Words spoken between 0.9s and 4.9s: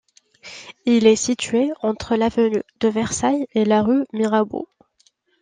est situé entre l'avenue de Versailles et la rue Mirabeau.